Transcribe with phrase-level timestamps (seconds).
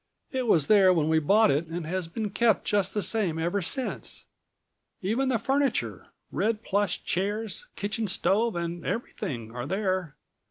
[0.31, 3.61] It was there when we bought it and has been kept just the same ever
[3.61, 4.25] since.
[5.03, 10.15] Even the furniture, red plush chairs, kitchen stove and everything, are there.